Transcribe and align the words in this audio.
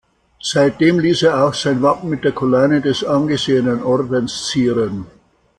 Seitdem 0.41 0.97
ließ 0.97 1.21
er 1.21 1.45
auch 1.45 1.53
sein 1.53 1.83
Wappen 1.83 2.09
mit 2.09 2.23
der 2.23 2.31
Collane 2.31 2.81
des 2.81 3.03
angesehenen 3.03 3.83
Ordens 3.83 4.47
zieren. 4.47 5.05